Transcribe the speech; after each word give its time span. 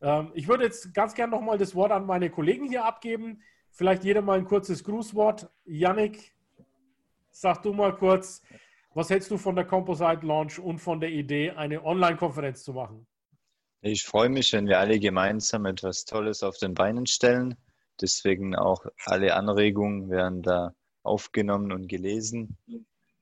Ähm, 0.00 0.32
ich 0.34 0.48
würde 0.48 0.64
jetzt 0.64 0.94
ganz 0.94 1.14
gerne 1.14 1.32
nochmal 1.32 1.58
das 1.58 1.74
Wort 1.74 1.92
an 1.92 2.06
meine 2.06 2.30
Kollegen 2.30 2.68
hier 2.68 2.84
abgeben. 2.84 3.42
Vielleicht 3.70 4.04
jeder 4.04 4.22
mal 4.22 4.38
ein 4.38 4.44
kurzes 4.44 4.82
Grußwort. 4.84 5.48
Yannick, 5.64 6.34
sag 7.30 7.62
du 7.62 7.72
mal 7.72 7.94
kurz, 7.94 8.42
was 8.94 9.10
hältst 9.10 9.30
du 9.30 9.38
von 9.38 9.54
der 9.54 9.64
Composite 9.64 10.26
Launch 10.26 10.58
und 10.58 10.78
von 10.78 11.00
der 11.00 11.10
Idee, 11.10 11.50
eine 11.52 11.84
Online-Konferenz 11.84 12.64
zu 12.64 12.72
machen? 12.72 13.06
Ich 13.82 14.04
freue 14.04 14.28
mich, 14.28 14.52
wenn 14.52 14.66
wir 14.66 14.78
alle 14.78 14.98
gemeinsam 14.98 15.64
etwas 15.64 16.04
Tolles 16.04 16.42
auf 16.42 16.58
den 16.58 16.74
Beinen 16.74 17.06
stellen. 17.06 17.56
Deswegen 18.00 18.56
auch 18.56 18.84
alle 19.06 19.34
Anregungen 19.34 20.10
werden 20.10 20.42
da 20.42 20.74
aufgenommen 21.02 21.72
und 21.72 21.86
gelesen. 21.86 22.58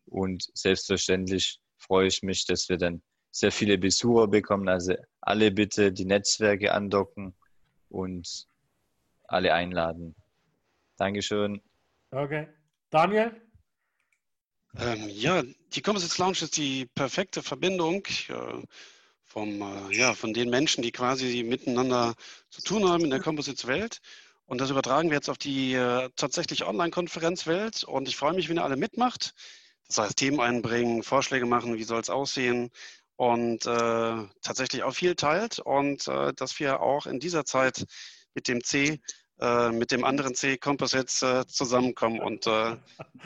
Und 0.07 0.49
selbstverständlich 0.55 1.61
freue 1.77 2.07
ich 2.09 2.23
mich, 2.23 2.47
dass 2.47 2.69
wir 2.69 2.77
dann 2.77 3.03
sehr 3.39 3.53
viele 3.53 3.79
Besucher 3.79 4.27
bekommen. 4.27 4.69
Also 4.69 4.95
alle 5.21 5.51
bitte 5.51 5.93
die 5.93 6.05
Netzwerke 6.05 6.73
andocken 6.73 7.35
und 7.89 8.49
alle 9.25 9.53
einladen. 9.55 10.15
Dankeschön. 10.97 11.63
Okay. 12.11 12.49
Daniel? 12.91 13.31
Ähm, 14.77 15.09
ja, 15.09 15.43
die 15.73 15.83
Composites 15.83 16.19
Lounge 16.19 16.39
ist 16.43 16.57
die 16.57 16.87
perfekte 16.87 17.43
Verbindung 17.43 18.05
äh, 18.29 18.63
vom, 19.25 19.63
äh, 19.63 19.97
ja, 19.97 20.15
von 20.15 20.33
den 20.35 20.51
Menschen, 20.51 20.83
die 20.83 20.93
quasi 20.93 21.43
miteinander 21.43 22.15
zu 22.51 22.63
tun 22.63 22.89
haben 22.89 23.05
in 23.05 23.11
der 23.11 23.21
Composites-Welt. 23.21 24.01
Und 24.47 24.61
das 24.61 24.71
übertragen 24.71 25.11
wir 25.11 25.17
jetzt 25.17 25.29
auf 25.29 25.39
die 25.39 25.75
äh, 25.75 26.09
tatsächlich 26.17 26.65
Online-Konferenzwelt. 26.65 27.85
Und 27.85 28.09
ich 28.09 28.17
freue 28.17 28.35
mich, 28.35 28.49
wenn 28.49 28.57
ihr 28.57 28.65
alle 28.65 28.77
mitmacht. 28.77 29.35
Das 29.87 29.99
heißt, 29.99 30.17
Themen 30.17 30.41
einbringen, 30.41 31.03
Vorschläge 31.03 31.47
machen, 31.47 31.77
wie 31.77 31.85
soll 31.85 32.01
es 32.01 32.11
aussehen, 32.11 32.71
und 33.19 33.67
äh, 33.67 34.15
tatsächlich 34.43 34.85
auch 34.85 34.95
viel 34.95 35.17
teilt 35.17 35.59
und 35.59 36.07
äh, 36.07 36.33
dass 36.35 36.61
wir 36.61 36.81
auch 36.81 37.05
in 37.07 37.19
dieser 37.19 37.45
Zeit 37.45 37.85
mit 38.35 38.47
dem 38.47 38.63
C, 38.63 39.01
äh, 39.41 39.71
mit 39.71 39.91
dem 39.91 40.05
anderen 40.05 40.37
C 40.37 40.57
Composites 40.57 41.21
äh, 41.23 41.45
zusammenkommen 41.49 42.21
und 42.21 42.47
äh, 42.47 42.77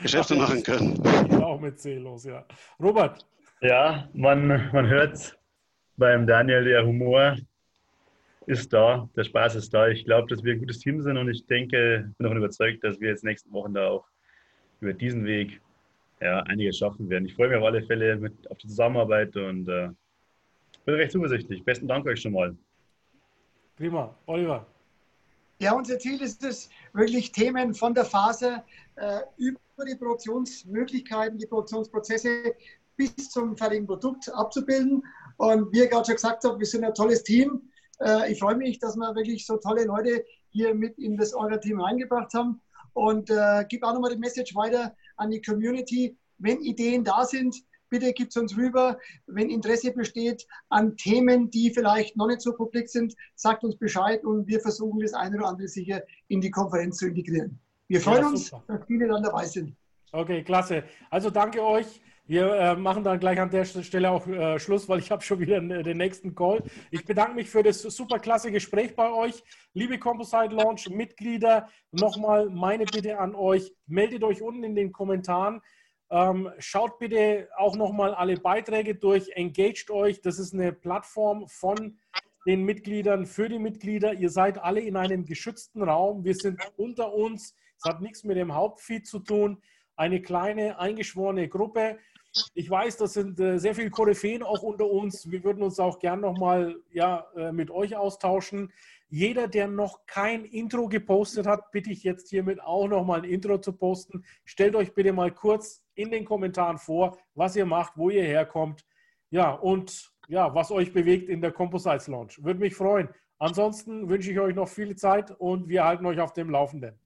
Geschäfte 0.01 0.35
machen 0.43 0.63
können. 0.63 0.99
Auch 1.43 1.59
mit 1.61 1.79
C 1.79 1.95
los, 1.97 2.23
ja. 2.23 2.43
Robert. 2.81 3.23
Ja, 3.61 4.09
man, 4.13 4.47
man 4.47 4.87
hört 4.87 5.37
beim 5.95 6.25
Daniel, 6.25 6.63
der 6.63 6.83
Humor 6.87 7.37
ist 8.47 8.73
da, 8.73 9.07
der 9.15 9.25
Spaß 9.25 9.55
ist 9.55 9.75
da. 9.75 9.89
Ich 9.89 10.05
glaube, 10.05 10.27
dass 10.27 10.43
wir 10.43 10.53
ein 10.53 10.59
gutes 10.59 10.79
Team 10.79 11.03
sind 11.03 11.17
und 11.17 11.29
ich 11.29 11.45
denke, 11.45 12.11
bin 12.17 12.23
davon 12.23 12.37
überzeugt, 12.37 12.83
dass 12.83 12.99
wir 12.99 13.09
jetzt 13.09 13.23
nächsten 13.23 13.51
Wochen 13.53 13.75
da 13.75 13.89
auch 13.89 14.07
über 14.81 14.93
diesen 14.93 15.23
Weg 15.25 15.61
ja, 16.23 16.39
einiges 16.43 16.77
schaffen 16.77 17.09
werden. 17.09 17.25
Ich 17.25 17.35
freue 17.35 17.49
mich 17.49 17.57
auf 17.57 17.65
alle 17.65 17.83
Fälle 17.83 18.15
mit, 18.15 18.49
auf 18.49 18.57
die 18.57 18.67
Zusammenarbeit 18.67 19.35
und 19.35 19.67
äh, 19.67 19.89
bin 20.85 20.95
recht 20.95 21.11
zuversichtlich. 21.11 21.63
Besten 21.63 21.87
Dank 21.87 22.05
euch 22.05 22.21
schon 22.21 22.33
mal. 22.33 22.55
Prima. 23.75 24.15
Oliver. 24.25 24.65
Ja, 25.59 25.73
unser 25.73 25.99
Ziel 25.99 26.21
ist 26.21 26.43
es, 26.43 26.69
wirklich 26.93 27.31
Themen 27.31 27.73
von 27.73 27.93
der 27.93 28.05
Phase 28.05 28.63
äh, 28.95 29.19
über 29.37 29.59
die 29.87 29.95
Produktionsmöglichkeiten, 29.95 31.37
die 31.37 31.45
Produktionsprozesse 31.45 32.53
bis 32.95 33.29
zum 33.29 33.55
fertigen 33.57 33.87
Produkt 33.87 34.31
abzubilden. 34.33 35.03
Und 35.37 35.71
wie 35.73 35.79
ihr 35.79 35.87
gerade 35.87 36.05
schon 36.05 36.15
gesagt 36.15 36.43
habt, 36.43 36.59
wir 36.59 36.65
sind 36.65 36.83
ein 36.83 36.93
tolles 36.93 37.23
Team. 37.23 37.61
Äh, 37.99 38.31
ich 38.31 38.39
freue 38.39 38.55
mich, 38.55 38.79
dass 38.79 38.95
wir 38.95 39.15
wirklich 39.15 39.45
so 39.45 39.57
tolle 39.57 39.85
Leute 39.85 40.23
hier 40.49 40.73
mit 40.75 40.97
in 40.99 41.17
das 41.17 41.33
Orga-Team 41.33 41.81
reingebracht 41.81 42.33
haben. 42.33 42.61
Und 42.93 43.29
äh, 43.29 43.65
gebe 43.67 43.87
auch 43.87 43.93
nochmal 43.93 44.11
die 44.11 44.19
Message 44.19 44.53
weiter 44.55 44.95
an 45.17 45.31
die 45.31 45.41
Community. 45.41 46.17
Wenn 46.37 46.59
Ideen 46.61 47.03
da 47.03 47.25
sind, 47.25 47.55
bitte 47.89 48.11
gibt 48.13 48.31
es 48.31 48.37
uns 48.37 48.57
rüber. 48.57 48.97
Wenn 49.27 49.49
Interesse 49.49 49.91
besteht 49.91 50.47
an 50.69 50.97
Themen, 50.97 51.49
die 51.51 51.71
vielleicht 51.71 52.17
noch 52.17 52.27
nicht 52.27 52.41
so 52.41 52.53
publik 52.53 52.89
sind, 52.89 53.13
sagt 53.35 53.63
uns 53.63 53.77
Bescheid 53.77 54.23
und 54.25 54.47
wir 54.47 54.59
versuchen 54.59 54.99
das 54.99 55.13
eine 55.13 55.37
oder 55.37 55.47
andere 55.47 55.67
sicher 55.67 56.01
in 56.27 56.41
die 56.41 56.51
Konferenz 56.51 56.97
zu 56.97 57.07
integrieren. 57.07 57.59
Wir 57.87 58.01
freuen 58.01 58.21
ja, 58.21 58.27
uns, 58.29 58.51
dass 58.67 58.85
viele 58.87 59.07
dann 59.07 59.23
dabei 59.23 59.45
sind. 59.45 59.75
Okay, 60.11 60.43
klasse. 60.43 60.83
Also 61.09 61.29
danke 61.29 61.63
euch. 61.63 62.01
Wir 62.25 62.53
äh, 62.53 62.75
machen 62.77 63.03
dann 63.03 63.19
gleich 63.19 63.37
an 63.41 63.49
der 63.49 63.65
Stelle 63.65 64.09
auch 64.09 64.25
äh, 64.27 64.57
Schluss, 64.57 64.87
weil 64.87 64.99
ich 64.99 65.11
habe 65.11 65.21
schon 65.21 65.39
wieder 65.39 65.59
den 65.59 65.97
nächsten 65.97 66.33
Call. 66.33 66.63
Ich 66.89 67.03
bedanke 67.03 67.35
mich 67.35 67.49
für 67.49 67.63
das 67.63 67.81
super 67.81 68.17
klasse 68.17 68.49
Gespräch 68.49 68.95
bei 68.95 69.11
euch. 69.11 69.43
Liebe 69.73 69.99
Composite 69.99 70.55
Launch 70.55 70.89
Mitglieder, 70.89 71.67
nochmal 71.91 72.49
meine 72.49 72.85
Bitte 72.85 73.19
an 73.19 73.35
euch, 73.35 73.73
meldet 73.87 74.23
euch 74.23 74.41
unten 74.41 74.63
in 74.63 74.73
den 74.73 74.93
Kommentaren. 74.93 75.61
Ähm, 76.11 76.49
schaut 76.59 76.97
bitte 76.97 77.49
auch 77.57 77.75
nochmal 77.75 78.13
alle 78.13 78.37
Beiträge 78.37 78.95
durch, 78.95 79.29
engaged 79.35 79.91
euch. 79.91 80.21
Das 80.21 80.39
ist 80.39 80.53
eine 80.53 80.71
Plattform 80.71 81.49
von 81.49 81.97
den 82.47 82.63
Mitgliedern 82.63 83.25
für 83.25 83.49
die 83.49 83.59
Mitglieder. 83.59 84.13
Ihr 84.13 84.29
seid 84.29 84.59
alle 84.59 84.79
in 84.79 84.95
einem 84.95 85.25
geschützten 85.25 85.83
Raum. 85.83 86.23
Wir 86.23 86.35
sind 86.35 86.61
unter 86.77 87.13
uns. 87.13 87.53
Es 87.77 87.83
hat 87.83 87.99
nichts 87.99 88.23
mit 88.23 88.37
dem 88.37 88.53
Hauptfeed 88.53 89.05
zu 89.05 89.19
tun. 89.19 89.61
Eine 89.95 90.21
kleine, 90.21 90.79
eingeschworene 90.79 91.49
Gruppe 91.49 91.99
ich 92.53 92.69
weiß, 92.69 92.97
das 92.97 93.13
sind 93.13 93.39
äh, 93.39 93.57
sehr 93.57 93.75
viele 93.75 93.89
Koryphäen 93.89 94.43
auch 94.43 94.63
unter 94.63 94.89
uns. 94.89 95.29
Wir 95.29 95.43
würden 95.43 95.63
uns 95.63 95.79
auch 95.79 95.99
gern 95.99 96.21
nochmal 96.21 96.75
ja, 96.91 97.27
äh, 97.35 97.51
mit 97.51 97.69
euch 97.69 97.95
austauschen. 97.95 98.71
Jeder, 99.09 99.47
der 99.47 99.67
noch 99.67 100.05
kein 100.07 100.43
Intro 100.45 100.87
gepostet 100.87 101.45
hat, 101.45 101.71
bitte 101.71 101.91
ich 101.91 102.03
jetzt 102.03 102.29
hiermit 102.29 102.61
auch 102.61 102.87
nochmal 102.87 103.19
ein 103.19 103.29
Intro 103.29 103.59
zu 103.59 103.73
posten. 103.73 104.25
Stellt 104.43 104.75
euch 104.75 104.93
bitte 104.93 105.13
mal 105.13 105.31
kurz 105.31 105.83
in 105.93 106.09
den 106.09 106.25
Kommentaren 106.25 106.79
vor, 106.79 107.17
was 107.35 107.55
ihr 107.55 107.65
macht, 107.65 107.93
wo 107.95 108.09
ihr 108.09 108.23
herkommt. 108.23 108.85
Ja, 109.29 109.51
und 109.51 110.11
ja, 110.27 110.53
was 110.55 110.71
euch 110.71 110.93
bewegt 110.93 111.29
in 111.29 111.41
der 111.41 111.51
Composites 111.51 112.07
Launch. 112.07 112.43
Würde 112.43 112.59
mich 112.59 112.75
freuen. 112.75 113.09
Ansonsten 113.37 114.09
wünsche 114.09 114.31
ich 114.31 114.39
euch 114.39 114.55
noch 114.55 114.69
viel 114.69 114.95
Zeit 114.95 115.31
und 115.31 115.67
wir 115.67 115.83
halten 115.83 116.05
euch 116.05 116.19
auf 116.19 116.33
dem 116.33 116.49
Laufenden. 116.49 116.97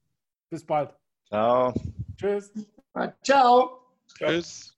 Bis 0.49 0.65
bald. 0.65 0.93
Ciao. 1.27 1.73
Tschüss. 2.15 2.51
Ciao. 3.23 3.81
Tschüss. 4.07 4.77